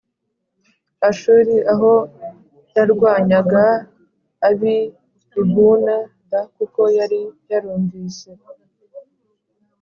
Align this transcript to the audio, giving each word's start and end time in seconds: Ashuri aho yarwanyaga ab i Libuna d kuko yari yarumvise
Ashuri 1.09 1.53
aho 1.73 1.91
yarwanyaga 2.75 3.65
ab 4.47 4.59
i 4.75 4.77
Libuna 5.33 5.95
d 6.29 6.31
kuko 6.55 6.81
yari 6.97 7.21
yarumvise 7.49 8.29